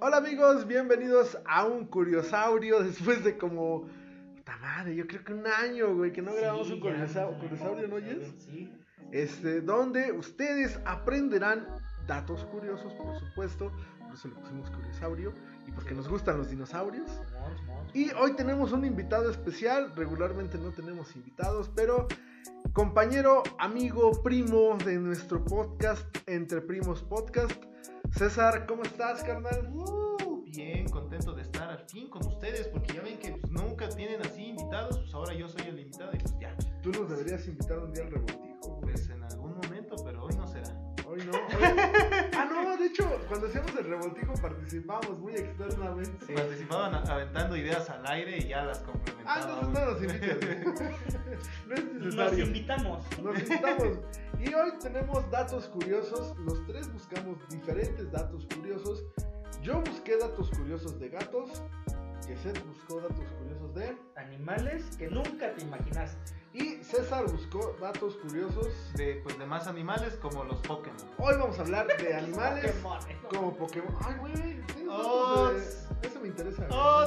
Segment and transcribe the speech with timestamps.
[0.00, 3.88] Hola amigos, bienvenidos a un Curiosaurio después de como...
[4.36, 7.96] Puta madre, yo creo que un año, güey, que no grabamos Sí, un Curiosaurio, ¿no,
[7.96, 8.32] Jess?
[8.38, 8.72] Sí.
[9.10, 11.66] Este, donde ustedes aprenderán
[12.06, 13.72] datos curiosos, por supuesto,
[14.04, 15.34] por eso le pusimos Curiosaurio,
[15.66, 17.10] y porque nos gustan los dinosaurios.
[17.92, 19.92] Y hoy tenemos un invitado especial.
[19.96, 22.06] Regularmente no tenemos invitados, pero
[22.72, 27.67] compañero, amigo, primo de nuestro podcast, Entre Primos Podcast.
[28.12, 29.70] César, ¿cómo estás, carnal?
[29.72, 33.88] Uh, bien, contento de estar al fin con ustedes, porque ya ven que pues, nunca
[33.88, 37.46] tienen así invitados, pues ahora yo soy el invitado y pues ya, Tú nos deberías
[37.46, 38.92] invitar un día al revoltijo, güey.
[38.92, 39.17] pues en
[43.28, 46.34] cuando hacíamos el revoltijo participamos muy externamente.
[46.34, 49.50] Participaban a- aventando ideas al aire y ya las Ah, complementaban.
[49.50, 50.38] entonces no nos invitas.
[51.68, 52.44] no es Nos necesario.
[52.46, 53.04] invitamos.
[53.22, 53.98] Nos invitamos.
[54.40, 56.36] Y hoy tenemos datos curiosos.
[56.38, 59.04] Los tres buscamos diferentes datos curiosos.
[59.62, 61.62] Yo busqué datos curiosos de gatos.
[62.42, 63.96] Seth buscó datos curiosos de.
[64.16, 66.34] Animales que nunca te imaginaste.
[66.54, 68.68] Y César buscó datos curiosos.
[68.94, 70.96] De, pues, de más animales como los Pokémon.
[71.18, 72.74] Hoy vamos a hablar de animales
[73.30, 73.94] como Pokémon.
[74.04, 74.32] Ay, güey.
[74.34, 74.62] de-
[76.02, 76.66] Eso me interesa.
[76.70, 77.06] Oh,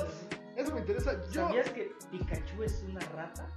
[0.55, 1.19] Eso me interesa.
[1.31, 1.47] Yo.
[1.47, 3.47] ¿Sabías que Pikachu es una rata?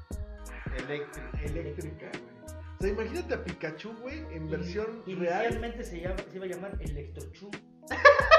[0.78, 2.34] Eléctrica, güey.
[2.78, 5.42] O sea, imagínate a Pikachu, güey, en versión Y- real.
[5.44, 7.50] Inicialmente se, llama- se iba a llamar Electrochu.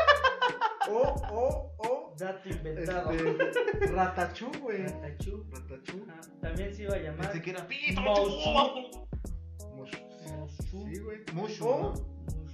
[0.90, 2.16] O, o, o.
[2.18, 3.12] Dato inventado.
[3.12, 4.84] Este, Ratachu, güey.
[4.88, 5.46] Ratachu.
[5.52, 6.06] Ratachu.
[6.10, 6.22] Ajá.
[6.42, 8.02] También se iba a llamar Pensé que era Pito.
[8.02, 8.50] Mouchu.
[9.76, 10.02] Mosh-
[10.38, 10.88] Mouchu.
[10.94, 11.20] Sí, güey.
[11.34, 11.94] Mushu, O ¿no?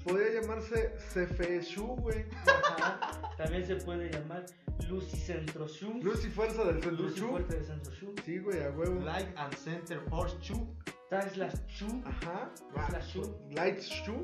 [0.04, 2.26] podría llamarse Cefeshu, güey.
[2.48, 3.00] Ajá.
[3.38, 4.46] También se puede llamar
[4.90, 6.00] Lucicentroshu.
[6.02, 7.28] Luz y fuerza del centro Lucy Chu.
[7.30, 8.16] fuerte de Centroshu.
[8.26, 9.00] Sí, güey, a huevo.
[9.02, 10.68] Light and Center Force Chu.
[11.10, 12.02] Taslas Chu.
[12.06, 12.52] Ajá.
[12.74, 13.22] Taslas Chu.
[13.52, 14.24] Light Shu.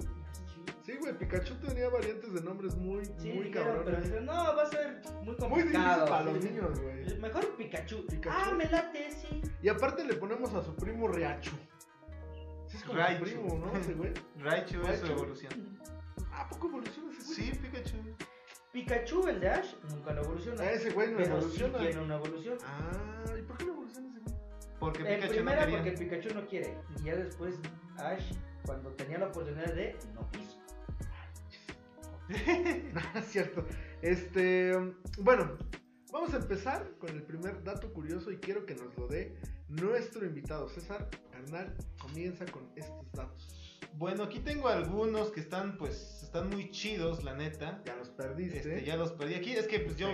[0.87, 4.03] Sí, güey, Pikachu tenía variantes de nombres muy, Sí, muy pero cabrones.
[4.05, 5.49] dijeron, no, va a ser muy complicado.
[5.49, 7.19] Muy difícil para sí, los niños, güey.
[7.19, 8.05] Mejor Pikachu.
[8.07, 8.29] Pikachu.
[8.41, 9.41] Ah, me late, sí.
[9.61, 11.51] Y aparte le ponemos a su primo Riachu.
[12.67, 13.25] Sí, es como Raichu.
[13.25, 13.77] su primo, ¿no?
[13.77, 14.13] Ese güey.
[14.39, 15.11] Raichu es su Raichu.
[15.11, 15.79] evolución.
[16.31, 17.35] ¿A poco evoluciona ese güey?
[17.35, 17.97] Sí, Pikachu.
[18.71, 20.61] Pikachu, el de Ash, nunca lo evoluciona.
[20.63, 21.79] Ah, ese güey no pero evoluciona.
[21.79, 22.57] sí tiene una evolución.
[22.65, 24.35] Ah, ¿y por qué no evoluciona ese güey?
[24.79, 25.77] Porque En Pikachu no primera quería.
[25.83, 26.77] porque Pikachu no quiere.
[26.99, 27.55] Y ya después
[27.97, 28.31] Ash,
[28.65, 30.56] cuando tenía la oportunidad de, no quiso.
[32.93, 33.65] No, es cierto.
[34.01, 34.73] Este,
[35.19, 35.57] bueno,
[36.11, 39.35] vamos a empezar con el primer dato curioso y quiero que nos lo dé
[39.69, 41.09] nuestro invitado César.
[41.31, 43.79] Carnal, comienza con estos datos.
[43.93, 47.81] Bueno, aquí tengo algunos que están, pues, están muy chidos, la neta.
[47.85, 48.57] Ya los perdiste.
[48.57, 49.53] Este, ya los perdí aquí.
[49.53, 50.07] Es que pues yo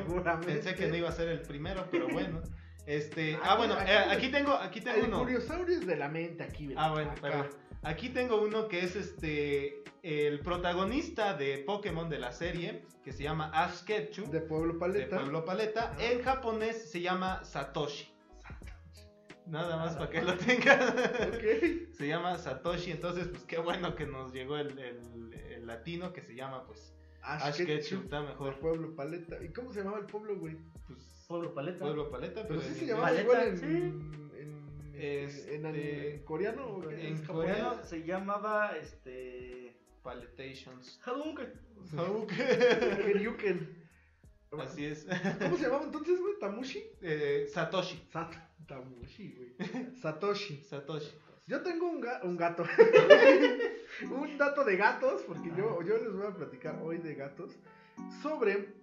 [0.46, 2.42] pensé que no iba a ser el primero, pero bueno.
[2.86, 5.20] Este, ah, bueno, aquí- eh, aquí tengo, aquí tengo El uno.
[5.20, 6.68] curiosaurio es de la mente aquí.
[6.68, 6.84] ¿verdad?
[6.86, 7.48] Ah, bueno, perdón.
[7.84, 13.24] Aquí tengo uno que es este el protagonista de Pokémon de la serie, que se
[13.24, 15.16] llama Ash Ketchum, De Pueblo de Paleta.
[15.18, 15.96] Pueblo Paleta.
[16.00, 18.10] En japonés se llama Satoshi.
[19.46, 20.90] Nada más para que lo tengan.
[20.90, 21.44] Ok.
[21.98, 26.22] se llama Satoshi, entonces pues qué bueno que nos llegó el, el- el latino que
[26.22, 28.60] se llama pues Ash, Ash Ketchum, está de mejor.
[28.60, 29.38] Pueblo Paleta.
[29.44, 30.58] ¿Y cómo se llamaba el pueblo, güey?
[30.88, 31.80] Pues, Pueblo Paleta.
[31.80, 33.66] Pueblo Paleta, Pero pero sí se llamaba Paleta, igual en, sí.
[33.66, 36.68] en, este, en, en coreano.
[36.68, 37.08] ¿o qué?
[37.08, 37.84] en En coreano.
[37.84, 39.76] se llamaba este.
[40.04, 41.00] Paletations.
[41.06, 41.54] Hadouken.
[43.14, 43.84] Ryuken.
[44.60, 45.08] Así es.
[45.42, 46.38] ¿Cómo se llamaba entonces, güey?
[46.40, 46.84] ¿Tamushi?
[47.02, 47.98] Eh, Satoshi.
[48.12, 48.34] Sat
[48.68, 49.96] Tamushi, güey.
[50.02, 50.58] Satoshi.
[50.64, 51.12] Satoshi.
[51.48, 52.64] Yo tengo un, ga- un gato.
[54.12, 57.52] un dato de gatos, porque yo, yo les voy a platicar hoy de gatos.
[58.22, 58.74] Sobre,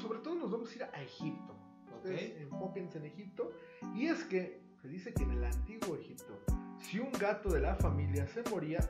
[0.00, 1.56] sobre todo nos vamos a ir a Egipto.
[2.02, 3.52] Ustedes enfóquense en Egipto.
[3.94, 6.38] Y es que se dice que en el antiguo Egipto,
[6.80, 8.80] si un gato de la familia se moría,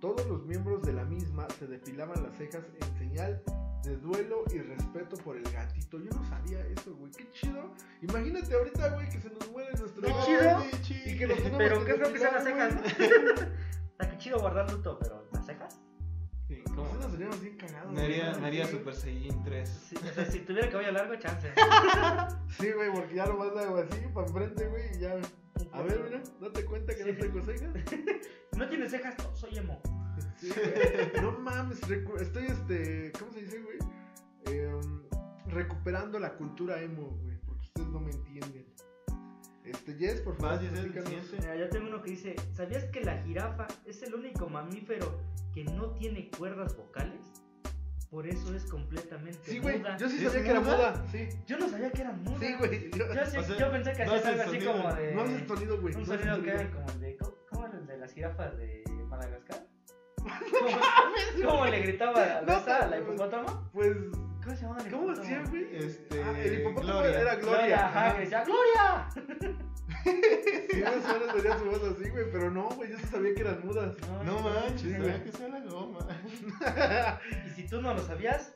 [0.00, 3.42] todos los miembros de la misma se depilaban las cejas en señal
[3.84, 5.98] de duelo y respeto por el gatito.
[5.98, 7.12] Yo no sabía eso, güey.
[7.12, 7.72] Qué chido.
[8.00, 10.26] Imagínate ahorita, güey, que se nos muere nuestro gato.
[10.26, 10.62] chido.
[10.70, 11.10] qué chido.
[11.10, 12.74] Y que tenemos Pero qué feo que sean las cejas.
[13.92, 15.21] Está que chido guardar luto, pero.
[17.12, 17.92] Seríamos bien cagados.
[17.92, 18.40] Me haría, güey.
[18.40, 19.68] me haría Super Saiyan 3.
[19.68, 21.52] Sí, o sea, si tuviera cabello largo, chance.
[22.58, 25.14] Sí, güey, porque ya lo vas a así para enfrente, güey, y ya.
[25.72, 27.70] A ver, mira, date cuenta que no tengo cejas.
[28.56, 29.80] No tienes cejas, no, soy emo.
[30.36, 31.22] Sí, güey.
[31.22, 31.80] No mames,
[32.20, 33.12] estoy este.
[33.18, 33.78] ¿Cómo se dice, güey?
[34.44, 35.02] Em,
[35.48, 38.66] recuperando la cultura emo, güey, porque ustedes no me entienden.
[39.64, 41.32] Este, Jess, por favor, Vas, Jess.
[41.32, 45.18] Mira, yo tengo uno que dice, ¿sabías que la jirafa es el único mamífero
[45.52, 47.20] que no tiene cuerdas vocales?
[48.10, 49.96] Por eso es completamente Sí, güey, muda.
[49.96, 51.06] yo sí ¿Es sabía que era muda?
[51.10, 51.28] sí.
[51.46, 52.38] Yo no sabía que era muda.
[52.40, 52.90] Sí, güey.
[52.90, 54.72] Yo, Yo, sí- O sea, yo pensé que no hacía hace algo así sonido.
[54.72, 55.14] como de...
[55.14, 55.94] no haces sonido, güey.
[55.94, 57.16] Un no sonido que era como el de...
[57.16, 59.66] ¿Cómo, cómo era el de las jirafas de Madagascar?
[60.22, 63.70] ¿Cómo, cómo le gritaba a No, esa, a la pues, hipopótamo?
[63.72, 63.96] Pues
[64.44, 65.22] ¿Cómo se llama el ¿Cómo hipopótamo?
[65.22, 65.76] decía, güey?
[65.76, 67.20] Este, Ah, el hipopótamo Gloria.
[67.20, 67.56] era Gloria.
[67.58, 68.14] Gloria, ajá, Ajá.
[68.14, 69.08] que decía ¡Gloria!
[70.04, 73.60] Sí, o menos tenía su voz así, güey, pero no, güey, yo sabía que eran
[73.66, 73.94] mudas.
[74.24, 75.24] No sí, manches, sabía güey.
[75.24, 76.08] que sea la goma.
[77.46, 78.54] Y si tú no lo sabías,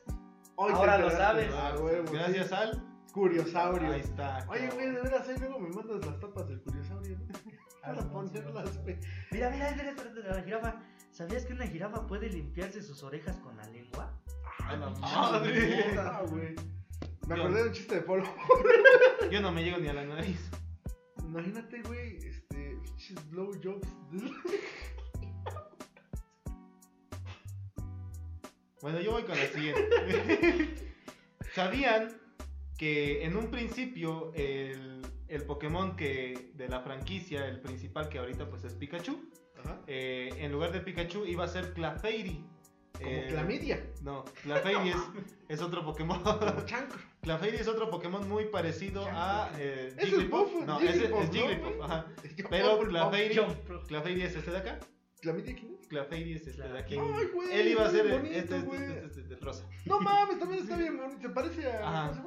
[0.59, 1.51] Hoy Ahora lo sabes.
[1.53, 2.83] ah, huevo, Gracias al.
[3.11, 3.91] Curiosaurio.
[3.93, 4.43] Ahí está.
[4.49, 7.25] Oye, güey, de veras, ahí luego me mandas las tapas del Curiosaurio, ¿no?
[7.83, 8.97] Ah, Para ponerlas, güey.
[9.31, 9.93] Mira, mira, mira,
[10.35, 10.79] la jirafa.
[11.11, 14.11] ¿Sabías que una jirafa puede limpiarse sus orejas con la lengua?
[14.65, 14.99] A la Madre.
[14.99, 15.95] madre.
[15.99, 16.55] Ah, güey.
[17.27, 18.23] Me acordé de un chiste de polo.
[19.29, 20.49] Yo no me llego ni a la nariz.
[21.27, 23.87] Imagínate, güey, este, pinches blowjobs.
[28.81, 30.75] Bueno, yo voy con la siguiente.
[31.55, 32.09] ¿Sabían
[32.77, 38.47] que en un principio el, el Pokémon que de la franquicia, el principal que ahorita
[38.49, 39.19] pues es Pikachu,
[39.59, 39.81] Ajá.
[39.87, 42.45] eh, en lugar de Pikachu iba a ser Clefairy.
[42.93, 43.83] Como Eh, clamidia.
[44.03, 44.97] No, Clefairy es,
[45.49, 46.21] es otro Pokémon.
[46.21, 46.99] Como chancro.
[47.27, 50.65] Clefairy es otro Pokémon muy parecido a eh, es Jigglypuff.
[50.65, 52.05] No, ese es ¿no, Jigglypuff, ajá.
[52.49, 53.35] Pero Clefairy.
[53.85, 54.79] Clefairy es este de acá.
[55.19, 55.87] ¿Clamidia quién es?
[55.87, 56.95] Clefairy es este de aquí.
[56.95, 57.51] Ay, güey.
[57.51, 58.81] Él iba a ser bonito, este, este, güey.
[58.81, 59.69] este, este, este, rosa.
[59.85, 61.21] No mames, también está bien bonito.
[61.21, 61.89] Se parece a.
[61.89, 62.23] Ajá.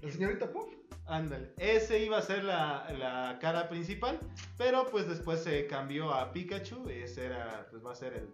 [0.00, 0.72] La señorita Puff.
[1.06, 1.52] Ándale.
[1.58, 4.20] Ese iba a ser la, la cara principal,
[4.56, 6.88] pero pues después se cambió a Pikachu.
[6.88, 8.28] Ese era, pues va a ser el,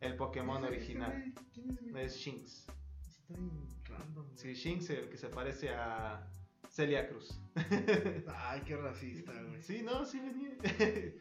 [0.00, 1.34] el Pokémon original.
[1.52, 2.04] ¿Quién es, güey?
[2.06, 2.66] Es Shinx.
[3.06, 4.24] Está bien random.
[4.24, 4.36] güey.
[4.36, 6.26] Sí, Shinx, el que se parece a
[6.68, 7.40] Celia Cruz.
[8.34, 9.62] Ay, qué racista, güey.
[9.62, 10.50] Sí, no, sí venía.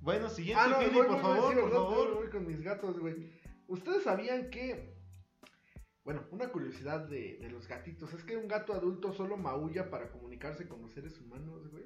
[0.00, 2.14] bueno, siguiente, Ah, no, Philly, voy, por voy, favor, sí, por favor.
[2.14, 3.30] Voy con mis gatos, güey.
[3.66, 4.98] Ustedes sabían que.
[6.04, 10.10] Bueno, una curiosidad de, de los gatitos es que un gato adulto solo maulla para
[10.10, 11.84] comunicarse con los seres humanos, güey.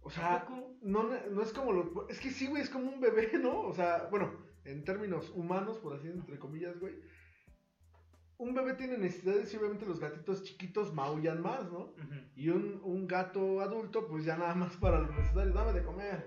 [0.00, 0.46] O sea,
[0.80, 1.86] no, no es como los.
[2.08, 3.60] Es que sí, güey, es como un bebé, ¿no?
[3.60, 4.32] O sea, bueno,
[4.64, 6.94] en términos humanos, por así entre comillas, güey.
[8.38, 11.92] Un bebé tiene necesidades y obviamente los gatitos chiquitos maullan más, ¿no?
[12.36, 15.52] Y un, un gato adulto, pues ya nada más para lo necesario.
[15.52, 16.24] Dame de comer,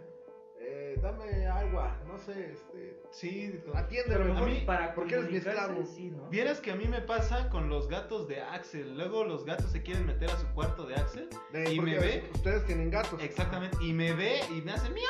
[0.59, 2.99] eh, dame agua, no sé, este.
[3.11, 4.59] Sí, Atiende, Pero a lo mejor mejor.
[4.61, 5.85] mí- para porque eres mi esclavo.
[5.85, 6.27] sí, ¿no?
[6.29, 8.93] Vieras que a mí me pasa con los gatos de Axel.
[8.97, 11.29] Luego los gatos se quieren meter a su cuarto de Axel.
[11.53, 12.29] de- ¿Y me ve?
[12.35, 13.23] Ustedes tienen gatos.
[13.23, 13.77] Exactamente.
[13.81, 15.05] Y me ve y me hace miau.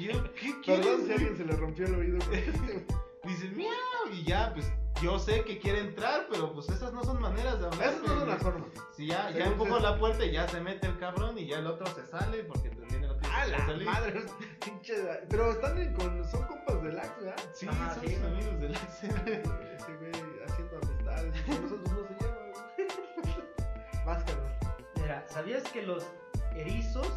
[0.00, 1.04] Y yo, ¿qué Perdón quieres?
[1.04, 2.18] si a alguien se le rompió el oído.
[3.36, 3.48] güey.
[3.48, 4.12] Dice miau.
[4.12, 4.70] Y ya, pues
[5.02, 7.88] yo sé que quiere entrar, pero pues esas no son maneras de hablar.
[7.90, 8.68] Esas no son las formas.
[8.96, 11.66] Si ya, ya se- la puerta y ya se mete el cabrón y ya el
[11.66, 13.86] otro se sale porque también el otro ¡A se la quiere salir.
[13.86, 14.26] madre!
[15.28, 17.36] Pero están en- con, son compas del Axe, ¿verdad?
[17.52, 18.14] Sí, Ajá, son sí.
[18.14, 19.10] sus amigos del Axel.
[19.10, 20.12] Ese güey
[20.46, 21.34] haciendo amistades.
[21.46, 22.36] nosotros no se lleva,
[22.76, 22.86] güey.
[24.06, 24.58] Más, carnal.
[24.96, 26.06] Mira, ¿sabías que los
[26.54, 27.08] erizos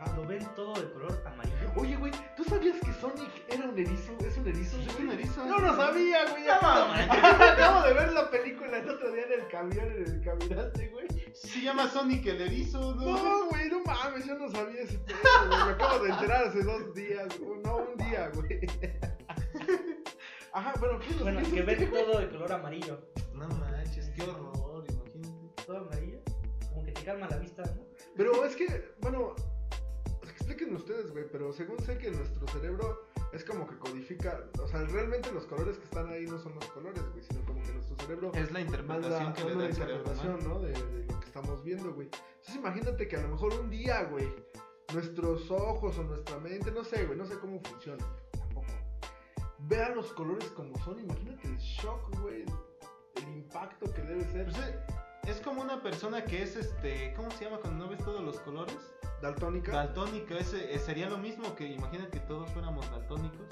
[0.00, 0.16] Ajá.
[0.16, 1.72] lo ven todo de color amarillo?
[1.76, 4.16] Oye, güey, ¿tú sabías que Sonic era un erizo?
[4.24, 4.76] ¿Es un erizo?
[4.78, 5.44] Sí, es un erizo.
[5.44, 6.44] No lo sabía, güey.
[6.44, 6.52] No,
[7.52, 11.06] acabo, de ver la película el otro día en el camión, en el caminante, güey.
[11.34, 13.04] Se llama Sonic el erizo, ¿no?
[13.04, 15.18] No, güey, no mames, yo no sabía ese pedo,
[15.48, 15.64] güey.
[15.64, 17.60] Me acabo de enterar hace dos días, güey.
[17.60, 18.60] No, un día, güey.
[20.52, 23.00] Ajá, pero ¿qué Bueno, que ven todo de color amarillo.
[23.34, 25.62] No manches, qué horror, imagínate.
[25.64, 26.18] Todo amarillo.
[26.70, 27.86] Como que te calma la vista, ¿no?
[28.16, 29.34] Pero es que, bueno,
[30.50, 34.82] explíquenme ustedes, güey, pero según sé que nuestro cerebro es como que codifica, o sea,
[34.84, 37.96] realmente los colores que están ahí no son los colores, güey, sino como que nuestro
[37.96, 40.54] cerebro Es la interpretación manda que le da el cerebro interpretación, humano.
[40.54, 40.60] ¿no?
[40.60, 42.08] De, de lo que estamos viendo, güey.
[42.08, 44.26] Entonces imagínate que a lo mejor un día, güey,
[44.92, 48.66] nuestros ojos o nuestra mente, no sé, güey, no sé cómo funciona, tampoco.
[49.60, 52.44] Vean los colores como son, imagínate el shock, güey,
[53.14, 54.46] el impacto que debe ser.
[54.46, 54.78] Pues, eh,
[55.28, 58.40] es como una persona que es este, ¿cómo se llama cuando no ves todos los
[58.40, 58.78] colores?
[59.20, 59.72] Daltónica.
[59.72, 63.46] Daltónico, ese eh, sería lo mismo que imagina que todos fuéramos daltónicos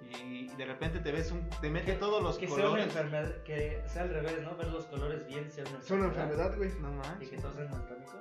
[0.00, 2.86] y de repente te ves un, te mete todos los que sea una colores.
[2.86, 4.56] enfermedad, que sea al revés, ¿no?
[4.56, 6.70] Ver los colores bien sea una es una enfermedad, güey.
[6.80, 7.30] No Y manches.
[7.30, 8.20] que todos sean daltónicos.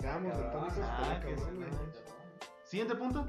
[0.00, 2.04] Seamos daltónicos, Ah, que cabrón, no manches.
[2.64, 3.26] Siguiente punto.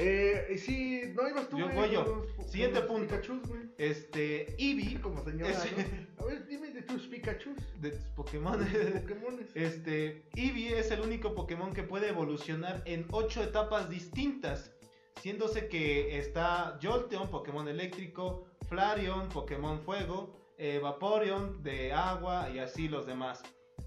[0.00, 2.24] Eh, y sí, no ibas tú, Yo voy yo.
[2.46, 3.16] Siguiente punto.
[3.16, 3.62] Pikachus, güey.
[3.78, 5.52] Este, Eevee Como señora.
[6.18, 7.56] A ver, dime de tus Pikachus.
[7.80, 8.64] de tus Pokémon.
[9.02, 9.50] Pokémones.
[9.56, 14.72] Este, Eevee es el único Pokémon que puede evolucionar en 8 etapas distintas,
[15.20, 22.88] siéndose que está Jolteon, Pokémon eléctrico, Flareon, Pokémon fuego, eh, Vaporeon de agua y así
[22.88, 23.42] los demás.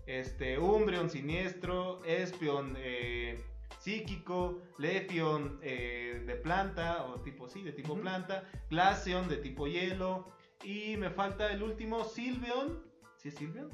[0.08, 3.40] Este, Umbreon siniestro, Espion eh,
[3.82, 10.32] psíquico, Lefion eh, de planta o tipo sí, de tipo planta, Glaceon de tipo hielo
[10.64, 12.84] y me falta el último Silveon,
[13.18, 13.72] ¿sí es Silveon?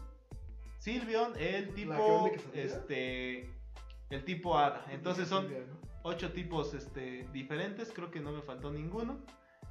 [0.80, 3.50] Silveon, el tipo, este,
[4.10, 4.86] el tipo hada.
[4.92, 5.50] Entonces son
[6.04, 9.20] ocho tipos este, diferentes, creo que no me faltó ninguno.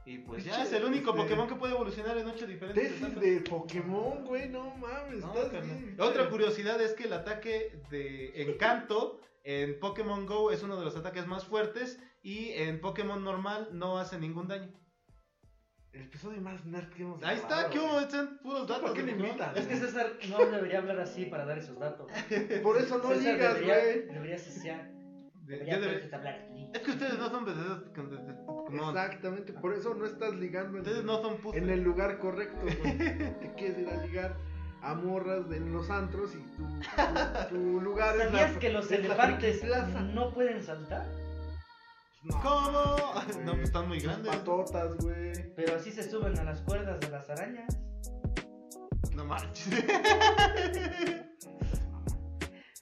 [0.04, 3.02] Y pues ya es el único este, Pokémon que puede evolucionar en ocho diferentes Tesis
[3.02, 3.20] etapas.
[3.20, 5.24] de Pokémon, güey, no mames.
[5.24, 10.64] No, estás bien, Otra curiosidad es que el ataque de Encanto en Pokémon Go es
[10.64, 14.72] uno de los ataques más fuertes y en Pokémon normal no hace ningún daño.
[15.92, 18.00] El episodio más nerd que hemos Ahí está, ¿qué hubo?
[18.00, 18.82] Están puros datos.
[18.82, 19.26] por qué Pokémon.
[19.26, 19.56] invitas?
[19.56, 22.10] Es que César no debería hablar así para dar esos datos.
[22.64, 24.06] Por eso no César ligas, debería, güey.
[24.08, 24.38] debería
[25.44, 26.48] Debería entonces hablar.
[26.74, 27.44] Es que ustedes no son
[28.46, 28.88] Pokémon.
[28.96, 31.62] Exactamente, por eso no estás ligando en, Ustedes no son puzzles.
[31.62, 32.98] en el lugar correcto, güey.
[32.98, 34.36] Te quieres ir a ligar
[34.90, 36.62] a morras de en los antros y tu,
[37.48, 40.00] tu, tu lugar es ¿Sabías la- que los es la elefantes Plaza.
[40.02, 41.06] no pueden saltar?
[42.22, 42.96] No, ¿Cómo?
[43.44, 44.34] No, pues están muy grandes.
[44.36, 45.54] patotas, güey.
[45.54, 47.78] Pero así se suben a las cuerdas de las arañas.
[49.14, 49.68] No manches.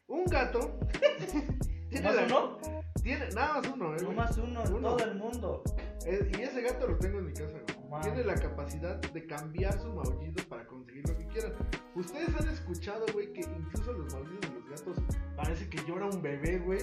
[0.09, 0.79] Un gato.
[1.91, 2.59] tiene ¿Más la- uno?
[3.03, 3.99] Tiene, nada más uno, eh.
[4.03, 4.97] No más uno en Uno.
[4.97, 5.63] todo el mundo.
[6.07, 7.84] Eh, y ese gato lo tengo en mi casa, güey.
[7.95, 8.03] Wow.
[8.03, 11.53] Tiene la capacidad de cambiar su maullido para conseguir lo que quieran.
[11.95, 14.97] Ustedes han escuchado, güey, que incluso los maullidos de los gatos
[15.37, 16.81] parece que llora un bebé, güey.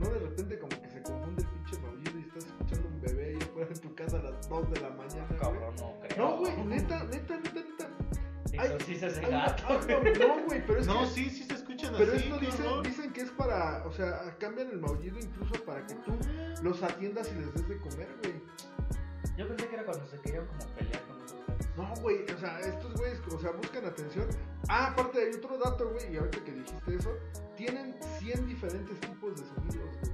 [0.00, 3.26] No de repente como que se confunde el pinche maullido y estás escuchando un bebé
[3.28, 5.26] ahí afuera de tu casa a las 2 de la mañana.
[5.28, 5.38] güey.
[5.40, 6.18] Cabrón, no creo.
[6.30, 7.88] No, güey, neta, neta, neta, neta.
[8.64, 9.64] Exorciza ese Hay una- gato.
[9.68, 11.06] hay una- No, güey, pero es No, que.
[11.06, 12.24] sí, sí se escuchan Pero así.
[12.24, 15.94] esto qué dicen, dicen que es para, o sea, cambian el maullido incluso para que
[15.94, 16.18] tú
[16.62, 18.47] los atiendas y les des de comer, güey.
[19.38, 21.68] Yo pensé que era cuando se querían como pelear con otros gatos.
[21.76, 24.26] No, güey, o sea, estos güeyes, o sea, buscan atención.
[24.68, 27.16] Ah, aparte hay otro dato, güey, y ahorita que dijiste eso,
[27.56, 30.12] tienen 100 diferentes tipos de sonidos, güey.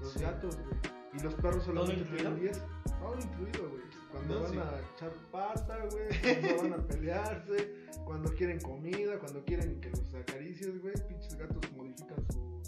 [0.00, 0.20] Los Sí.
[0.20, 0.76] gatos, güey.
[1.12, 2.60] Y los perros solamente tienen 10.
[2.98, 3.82] Todo incluido, güey.
[4.10, 4.58] Cuando No, van sí.
[4.58, 6.08] a echar pata, güey.
[6.42, 7.86] Cuando van a pelearse.
[8.04, 9.18] Cuando quieren comida.
[9.20, 10.94] Cuando quieren que los acaricies, güey.
[11.08, 12.60] Pinches gatos modifican su,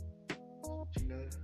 [0.62, 1.36] su chingadera.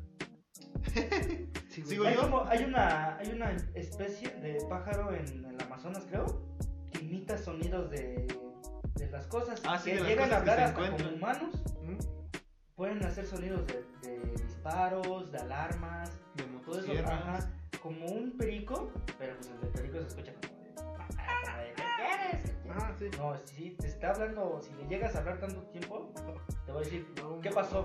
[1.85, 1.97] Sí, güey.
[1.97, 2.21] Sigo Hay, yo?
[2.23, 6.27] como, hay, una, hay una especie de pájaro en el Amazonas, creo,
[6.93, 8.27] que imita sonidos de,
[8.95, 9.61] de las cosas.
[9.67, 11.09] Ah, sí, que de las llegan a que hablar se hasta encuentran.
[11.11, 11.63] como humanos.
[11.83, 11.99] ¿Mm?
[12.75, 16.93] Pueden hacer sonidos de, de disparos, de alarmas, De todo eso.
[17.07, 17.51] Ajá,
[17.83, 20.69] como un perico, pero pues el de perico se escucha como de.
[20.69, 22.43] de, ¿Qué quieres?
[22.43, 22.81] ¿Qué quieres?".
[22.81, 23.11] Ah, sí.
[23.19, 26.13] No, si te está hablando, si le llegas a hablar tanto tiempo,
[26.67, 27.83] te voy a decir, No ¿qué pasó?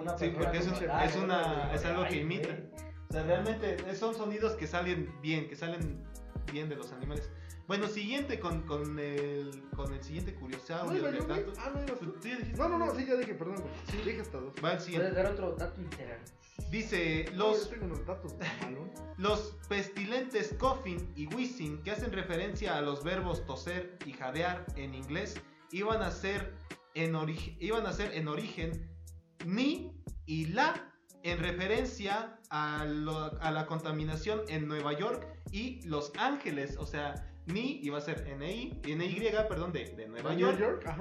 [0.00, 2.48] una Sí, persona porque es, un- "Ah, es una, es algo que imita.
[3.10, 3.10] Güey".
[3.10, 6.02] O sea, realmente son sonidos que salen bien, que salen
[6.52, 7.28] bien de los animales.
[7.70, 10.92] Bueno, siguiente con, con el con el siguiente curiosidad ¿No
[11.28, 11.56] gatos.
[11.56, 12.12] Ah, no ibas tú.
[12.56, 13.62] No, no, no, sí, ya dije, perdón.
[13.88, 14.54] Sí, dije hasta dos.
[14.64, 16.18] Va el ¿Puedes dar otro dato integral?
[16.72, 18.34] Dice, No, los, yo tengo unos datos,
[19.18, 24.94] los pestilentes coughing y wheezing, que hacen referencia a los verbos toser y jadear en
[24.94, 25.40] inglés,
[25.70, 26.52] iban a ser
[26.94, 27.16] en,
[27.60, 28.90] iban a ser en origen
[29.44, 29.92] ni
[30.26, 30.89] y la
[31.22, 36.76] en referencia a, lo- a la contaminación en Nueva York y Los Ángeles.
[36.78, 37.14] O sea,
[37.46, 40.58] ni iba a ser NI, NY, perdón, de, de Nueva York.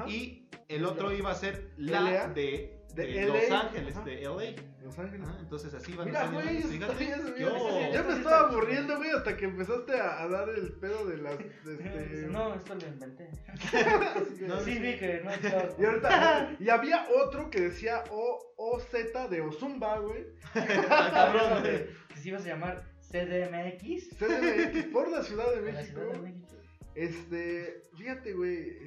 [0.09, 4.05] Y el otro iba a ser LA, de, de Los Ángeles, ajá.
[4.05, 4.61] de LA.
[4.83, 5.27] Los Ángeles.
[5.29, 7.09] Ah, entonces así van Mira, güey, Fíjate.
[7.93, 11.37] Ya me estaba aburriendo, güey, hasta que empezaste a, a dar el pedo de las.
[11.65, 12.27] de este...
[12.27, 13.29] No, esto lo inventé.
[14.47, 16.55] No, Sí, vi que no estaba- Y ahorita.
[16.59, 18.91] Y había otro que decía O, OZ
[19.29, 20.25] de Ozumba, güey.
[20.53, 21.71] Cabrón, güey.
[21.71, 24.09] de- que se iba a llamar CDMX.
[24.17, 25.99] CDMX por la Ciudad de en la México.
[26.01, 26.47] Ciudad de México.
[26.95, 28.77] Este, fíjate, güey,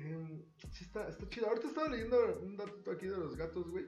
[0.72, 1.46] sí está, está chido.
[1.48, 3.86] Ahorita estaba leyendo un dato aquí de los gatos, güey.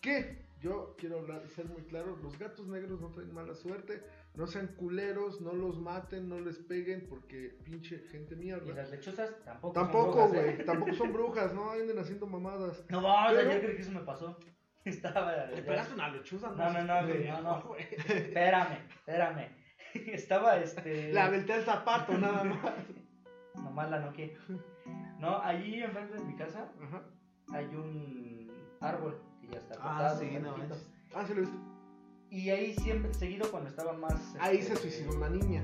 [0.00, 4.02] Que yo quiero hablar y ser muy claro: los gatos negros no traen mala suerte.
[4.34, 8.74] No sean culeros, no los maten, no les peguen, porque pinche gente Y mierda.
[8.74, 9.74] las lechuzas tampoco.
[9.74, 10.52] son Tampoco, brujas, ¿eh?
[10.54, 12.84] güey, tampoco son brujas, no anden haciendo mamadas.
[12.90, 14.36] No, vamos, Pero- ayer creo que eso me pasó.
[14.84, 15.46] Estaba.
[15.46, 16.50] ¿Le pegaste una lechuza?
[16.50, 17.62] No, no, no, güey, no, no.
[17.68, 17.82] güey.
[18.08, 19.48] Espérame, espérame.
[19.94, 21.12] Estaba este.
[21.12, 22.74] Le aventé el zapato, nada más.
[23.54, 24.36] Nomás la noqué.
[25.18, 27.02] No, allí enfrente de mi casa Ajá.
[27.52, 28.50] hay un
[28.80, 30.18] árbol que ya está Ah, cortado.
[30.20, 30.56] sí, está no.
[31.14, 31.56] Ah, se lo viste.
[32.30, 34.34] Y ahí siempre, seguido cuando estaba más.
[34.40, 35.62] Ahí este, se suicidó una niña.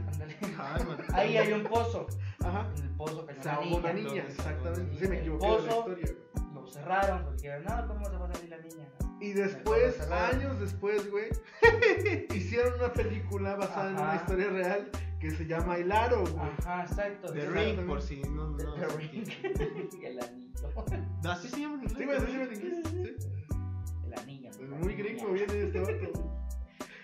[0.58, 0.84] Ay.
[1.14, 2.06] Ahí hay un pozo.
[2.44, 2.70] Ajá.
[2.76, 4.08] En el pozo cayó Se una ahogó una niña.
[4.10, 4.96] niña, exactamente.
[4.98, 6.54] Sí, me la historia, güey.
[6.54, 8.88] Lo cerraron porque dijeron, no, ¿cómo se va a salir la niña?
[9.20, 11.28] Y después, años después, güey,
[12.34, 16.34] hicieron una película basada en una historia real que se llama Hilaro, güey.
[16.38, 17.32] Ajá, exacto.
[17.32, 17.50] The.
[17.50, 18.48] Ring, por si no.
[18.48, 19.28] no The Ring.
[20.02, 20.50] El anillo.
[21.28, 21.98] Así se llama en inglés.
[21.98, 22.88] Sí, güey, así se llama en inglés.
[22.90, 23.16] Sí.
[24.06, 24.50] El anillo.
[24.56, 26.32] Pues Muy gringo viene este vato.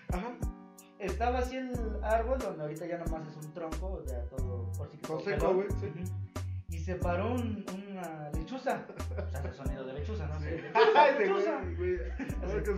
[0.08, 0.34] Ajá.
[0.98, 4.96] Estaba así el árbol donde ahorita ya nomás es un tronco, ya todo, por si
[4.96, 5.92] que Todo seco, güey, sí.
[6.86, 8.86] Se paró un- una lechuza.
[9.34, 10.38] Hace sonido de lechuza, ¿no?
[10.38, 10.46] Sí.
[11.18, 11.60] Lechuza.
[11.76, 11.98] güey, güey.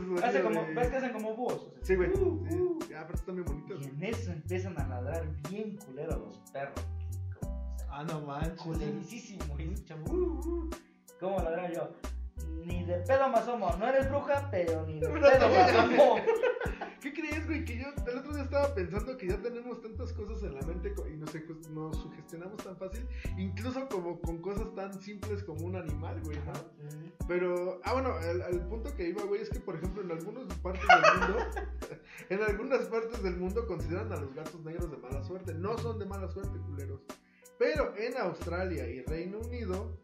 [0.09, 1.55] Cosas Hace como, de- ves que hacen como búhos.
[1.67, 2.09] o sea, Sí, güey.
[2.13, 2.55] uh, Sí.
[2.55, 2.79] uh.
[2.97, 3.83] Ah, pero están bien bonitos.
[3.83, 6.87] Y en eso empiezan a ladrar bien culero los perros.
[7.39, 8.55] Como, o sea, Ah, no manches.
[8.63, 9.59] culerísimo.
[9.59, 10.71] Y escuchan, uh, uh.
[11.21, 11.91] ¿Cómo ladran yo?
[12.65, 13.75] Ni de pedo más homo.
[13.79, 16.17] No eres bruja, pero ni de No pedo más voy a- homo.
[17.01, 17.65] ¿Qué crees, güey?
[17.65, 20.93] Que yo el otro día estaba pensando que ya tenemos tantas cosas en la mente
[20.95, 23.07] co- y nos, ejus- nos sugestionamos tan fácil,
[23.39, 26.53] incluso como con cosas tan simples como un animal, güey, ¿no?
[27.29, 30.53] Pero, ah, bueno, el, el punto que iba, güey, es que, por ejemplo, en algunas
[30.59, 31.47] partes del mundo,
[32.31, 35.55] en algunas partes del mundo consideran a los gatos negros de mala suerte.
[35.55, 37.01] No son de mala suerte, culeros.
[37.61, 39.97] Pero en Australia y Reino Unido,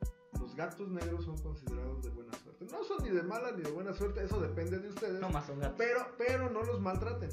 [0.55, 2.65] los gatos negros son considerados de buena suerte.
[2.71, 5.21] No son ni de mala ni de buena suerte, eso depende de ustedes.
[5.21, 5.75] No más son gatos.
[5.77, 7.31] Pero, pero no los maltraten.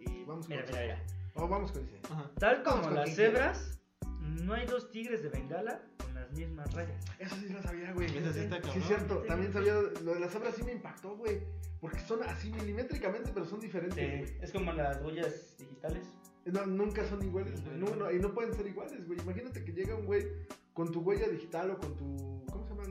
[0.00, 1.02] Y vamos con Mira, mira, mira.
[1.34, 2.00] Oh, vamos con ese.
[2.38, 3.78] Tal como con las cebras,
[4.20, 7.04] no hay dos tigres de Bengala con las mismas rayas.
[7.18, 8.06] Eso sí lo sabía, güey.
[8.16, 8.78] Eso sí está Sí, cabrón.
[8.82, 9.18] es cierto.
[9.28, 9.74] También sabía.
[10.02, 11.40] Lo de las hebras sí me impactó, güey.
[11.80, 16.08] Porque son así milimétricamente, pero son diferentes, Sí, es como las huellas digitales.
[16.46, 17.78] No, nunca son iguales, güey.
[17.78, 19.20] No, no, y no pueden ser iguales, güey.
[19.20, 20.26] Imagínate que llega un güey
[20.74, 22.44] con tu huella digital o con tu.
[22.52, 22.84] ¿Cómo se llama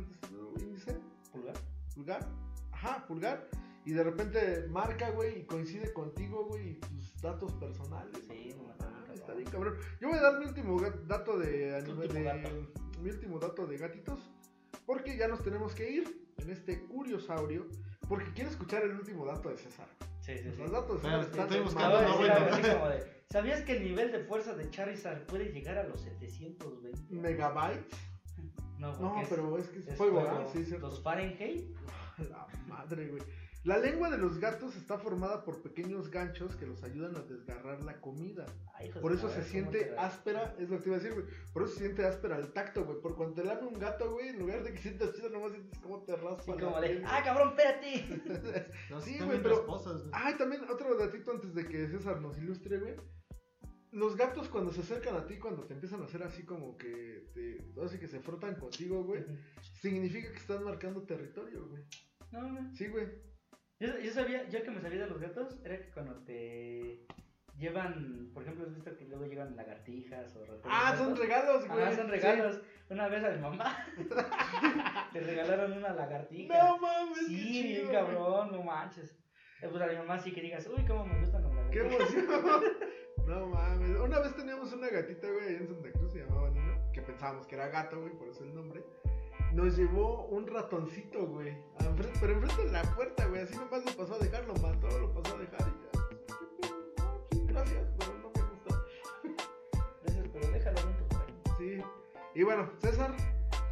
[0.60, 0.98] índice?
[1.32, 1.56] Pulgar.
[1.94, 2.28] Pulgar.
[2.72, 3.48] Ajá, pulgar.
[3.86, 8.18] Y de repente marca, güey, y coincide contigo, güey, y tus datos personales.
[8.30, 9.76] Sí, no Ah, está bien, cabrón.
[10.00, 12.50] Yo voy a dar mi último dato de, anime- último de- dato.
[13.02, 14.20] mi último dato de gatitos,
[14.86, 17.68] porque ya nos tenemos que ir en este curiosaurio,
[18.08, 19.88] porque quiero escuchar el último dato de César.
[20.26, 20.58] Sí, sí, sí.
[20.62, 22.36] Los datos están estoy buscando, no, bueno.
[22.74, 26.98] como de, ¿Sabías que el nivel de fuerza de Charizard puede llegar a los 720?
[27.14, 27.98] megabytes.
[28.80, 30.46] No, No, es- pero es que es, es fuego, fuego.
[30.46, 30.50] ¿ah?
[30.54, 30.88] Sí, cierto.
[30.88, 31.76] Los Fahrenheit.
[32.30, 33.22] La madre, güey.
[33.64, 37.82] La lengua de los gatos está formada por pequeños ganchos que los ayudan a desgarrar
[37.84, 38.46] la comida.
[38.74, 41.00] Ay, Por eso se siente ¿cómo te la- áspera, es lo que te iba a
[41.00, 41.26] decir, güey.
[41.54, 43.00] Por eso se siente áspera al tacto, güey.
[43.00, 45.80] Por cuando te lame un gato, güey, en lugar de que sientas chido, nomás sientes
[45.80, 46.44] cómo te raspa.
[46.44, 47.04] Sí, como de.
[47.06, 48.72] ¡ah, cabrón, espérate!
[48.90, 50.12] No, Sí, güey, pero- rasposas, güey.
[50.14, 52.96] Ay, también otro datito antes de que César nos ilustre, güey.
[53.92, 57.30] Los gatos cuando se acercan a ti, cuando te empiezan a hacer así como que
[57.34, 59.24] te, así que se frotan contigo, güey,
[59.80, 61.84] significa que están marcando territorio, güey.
[62.32, 62.76] No, no.
[62.76, 63.08] Sí, güey.
[63.80, 67.06] Yo, yo sabía, yo que me sabía de los gatos, era que cuando te
[67.58, 70.66] llevan, por ejemplo, has visto que luego llegan lagartijas o ratones.
[70.66, 71.84] Ah, son regalos, güey.
[71.84, 72.62] Ah, son regalos.
[72.90, 73.86] Una vez a mi mamá
[75.14, 75.96] le regalaron una Sí.
[75.98, 76.64] lagartija.
[76.64, 77.96] No mames, qué Sí, chido, bien güey.
[77.98, 79.18] cabrón, no manches.
[79.62, 82.14] Eh, Pues a mi mamá sí que digas, uy, cómo me gustan los Qué lagartijas.
[82.14, 82.64] emoción.
[83.26, 83.98] No mames.
[84.02, 87.48] Una vez teníamos una gatita, güey, ahí en Santa Cruz, se llamaba Nino, que pensábamos
[87.48, 88.84] que era gato, güey, por eso el nombre.
[89.54, 91.56] Nos llevó un ratoncito, güey.
[92.20, 93.23] Pero enfrente de la puerta.
[93.44, 97.44] Así nomás lo pasó a dejar, lo mató, lo pasó a dejar y ya.
[97.52, 98.86] Gracias, pero no me gusta.
[100.02, 101.34] Gracias, pero déjalo dentro por ahí.
[101.58, 101.82] Sí.
[102.36, 103.14] Y bueno, César,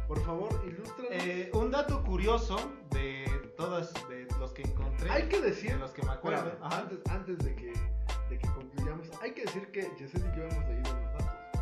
[0.06, 1.10] por favor, ilústranos.
[1.10, 2.58] Eh, un dato curioso
[2.90, 3.24] de
[3.56, 6.48] todas de los que encontré, hay que decir, de los que me acuerdo.
[6.48, 6.78] espérame, Ajá.
[6.80, 7.72] antes, antes de, que,
[8.28, 11.60] de que concluyamos, hay que decir que Yesel y yo hemos leído los datos.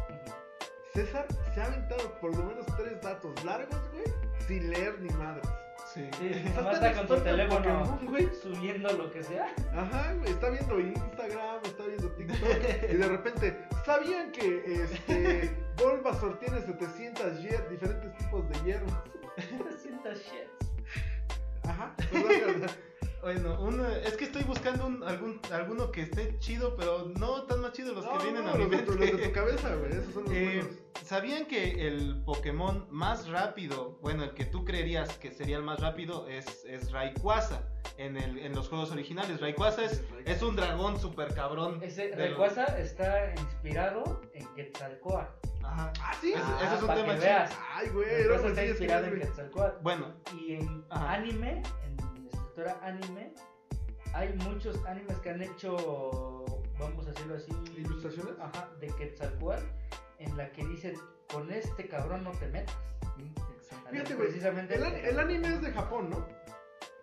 [0.94, 4.04] César se ha aventado por lo menos tres datos largos, güey,
[4.48, 5.48] sin leer ni madres.
[5.92, 6.08] Sí.
[6.18, 8.28] Sí, está con tu teléfono Pokémon, güey.
[8.42, 9.52] subiendo lo que sea.
[9.74, 16.38] Ajá, güey, está viendo Instagram, está viendo TikTok y de repente, ¿sabían que este Bulbasaur
[16.38, 19.02] tiene 700 hier- diferentes tipos de hierbas?
[19.34, 20.70] 300 shits.
[21.64, 22.66] Ajá, perdón,
[23.22, 27.42] Bueno, un, eh, es que estoy buscando un, algún, alguno que esté chido, pero no
[27.42, 29.12] tan más chido los No, que vienen no, a mi los de, tu, mente.
[29.12, 30.78] los de tu cabeza, güey, esos son los Eh, buenos.
[31.04, 35.80] ¿Sabían que el Pokémon más rápido, bueno, el que tú creerías que sería el más
[35.80, 37.62] rápido es, es Rayquaza
[37.98, 39.40] en, el, en los juegos originales?
[39.40, 41.78] Rayquaza es, es un dragón super cabrón.
[41.82, 45.48] Ese del- Rayquaza está inspirado en Quetzalcóatl.
[45.62, 45.92] Ajá.
[46.00, 46.32] Ah, sí.
[46.32, 47.58] Ese- Ah, ese es un tema chido.
[47.74, 49.22] Ay, güey, Rayquaza no, pues está sí, es que inspirado en güey.
[49.22, 49.82] Quetzalcóatl.
[49.82, 51.12] Bueno, Y en Ajá.
[51.12, 51.96] anime, en
[52.82, 53.32] anime,
[54.14, 56.44] hay muchos animes que han hecho,
[56.78, 58.34] vamos a decirlo así, ¿Ilustraciones?
[58.40, 59.64] Ajá, de Quetzalcóatl,
[60.18, 60.94] en la que dicen,
[61.32, 62.76] con este cabrón no te metas.
[63.90, 66.26] Fíjate, güey, Precisamente El, an- el anime es de Japón, ¿no?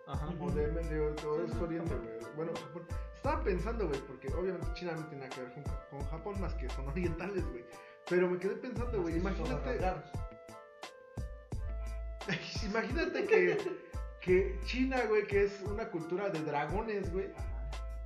[0.06, 0.28] ajá.
[0.40, 2.34] O de, de, es Oriente, güey.
[2.36, 2.86] Bueno, Japón.
[3.14, 6.54] Estaba pensando, güey, porque obviamente China no tiene nada que ver con, con Japón más
[6.54, 7.64] que son orientales, güey.
[8.08, 9.78] Pero me quedé pensando, güey, imagínate,
[12.64, 13.58] imagínate que,
[14.20, 17.26] que China, güey, que es una cultura de dragones, güey,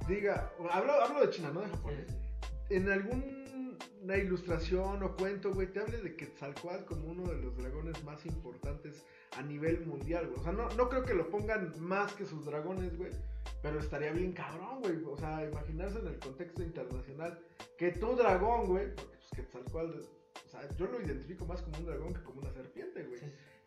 [0.06, 1.92] diga, hablo, hablo de China, no de Japón.
[2.70, 8.02] en alguna ilustración o cuento, güey, te hable de Quetzalcoatl como uno de los dragones
[8.04, 9.04] más importantes
[9.36, 10.40] a nivel mundial, güey.
[10.40, 13.10] O sea, no, no creo que lo pongan más que sus dragones, güey.
[13.62, 15.02] Pero estaría bien cabrón, güey.
[15.04, 17.38] O sea, imaginarse en el contexto internacional
[17.78, 21.86] que tu dragón, güey, porque pues Quetzalcoatl, o sea, yo lo identifico más como un
[21.86, 23.20] dragón que como una serpiente, güey.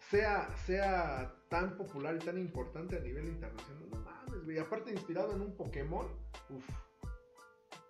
[0.10, 3.90] Sea, sea tan popular y tan importante a nivel internacional.
[3.90, 6.08] No mames, y aparte inspirado en un Pokémon,
[6.50, 6.70] uff.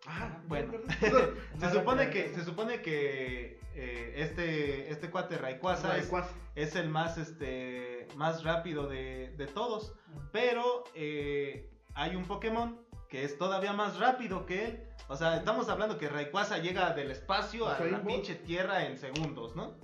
[0.08, 0.74] Ah, bueno.
[1.60, 6.12] se supone que, se supone que eh, este, este cuate Rayquaza, Es,
[6.56, 9.94] es, el más, este, más rápido de, de todos.
[10.32, 14.84] Pero eh, hay un Pokémon que es todavía más rápido que él.
[15.08, 19.56] O sea, estamos hablando que Rayquaza llega del espacio a la pinche tierra en segundos,
[19.56, 19.76] ¿no?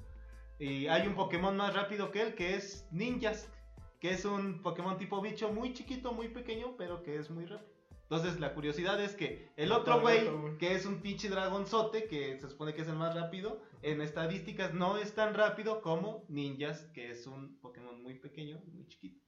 [0.62, 3.52] Y hay un Pokémon más rápido que él que es Ninjas,
[4.00, 7.72] que es un Pokémon tipo bicho muy chiquito, muy pequeño, pero que es muy rápido.
[8.04, 12.48] Entonces la curiosidad es que el otro güey, que es un pinche dragonzote, que se
[12.48, 17.10] supone que es el más rápido, en estadísticas no es tan rápido como Ninjas, que
[17.10, 19.20] es un Pokémon muy pequeño, muy chiquito.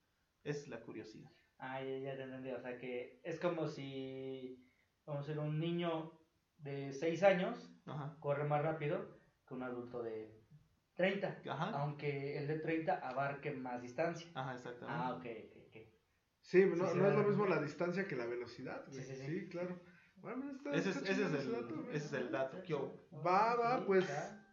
[0.43, 1.31] Es la curiosidad.
[1.57, 2.51] Ah, ya, ya te entendí.
[2.51, 4.63] O sea que es como si,
[5.07, 6.11] vamos a ser un niño
[6.57, 7.71] de 6 años
[8.19, 10.42] corre más rápido que un adulto de
[10.95, 11.41] 30.
[11.73, 14.27] Aunque el de 30 abarque más distancia.
[14.35, 15.03] Ajá, exactamente.
[15.03, 15.25] Ah, ok,
[15.67, 15.77] ok,
[16.41, 18.85] Sí, no, no es lo mismo la distancia que la velocidad.
[18.91, 19.47] Sí, sí, sí.
[19.47, 19.79] claro.
[20.17, 22.57] Bueno, ese, es, ese, es el, dato, ese es el dato.
[23.25, 24.05] Va, va, pues.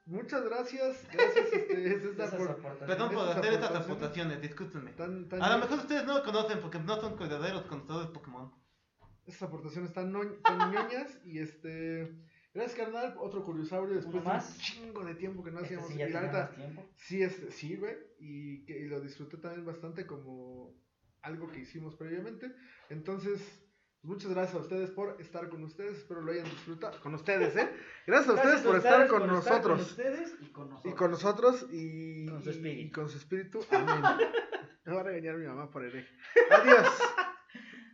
[0.07, 1.07] Muchas gracias.
[1.13, 4.93] Gracias, este, César, por, Perdón por hacer estas aportaciones, discúlpenme.
[4.99, 8.53] a lo mejor ustedes no lo conocen porque no son cuidaderos conocedores de Pokémon.
[9.27, 12.13] Estas aportaciones están tan ñoñas y este.
[12.53, 13.15] Gracias, carnal.
[13.19, 15.89] Otro curiosaurio después de un chingo de tiempo que no este hacíamos.
[15.89, 16.53] Sí, y la neta,
[16.97, 17.95] sí, este, sí, güey.
[18.19, 20.75] Y, que, y lo disfruté también bastante como
[21.23, 22.53] algo que hicimos previamente.
[22.89, 23.41] Entonces,
[24.03, 25.99] Muchas gracias a ustedes por estar con ustedes.
[25.99, 26.99] Espero lo hayan disfrutado.
[27.03, 27.69] Con ustedes, ¿eh?
[28.07, 29.79] Gracias a ustedes por estar con nosotros.
[29.79, 30.93] Con ustedes y con nosotros.
[30.93, 32.81] Y con nosotros y con su espíritu.
[32.81, 33.61] Y con su espíritu.
[33.71, 34.03] Amén.
[34.85, 36.09] Me va a regañar mi mamá por hereje.
[36.51, 36.89] Adiós.